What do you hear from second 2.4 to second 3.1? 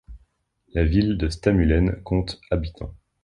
habitants.